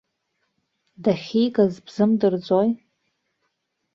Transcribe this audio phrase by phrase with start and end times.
[1.03, 2.69] Дахьигаз бзымдырӡои?